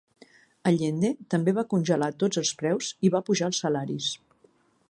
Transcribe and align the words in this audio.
Allende 0.69 1.11
també 1.33 1.53
va 1.59 1.65
congelar 1.75 2.09
tots 2.25 2.41
els 2.43 2.55
preus 2.63 2.91
i 3.09 3.15
va 3.17 3.23
apujar 3.25 3.51
els 3.53 3.65
salaris. 3.67 4.13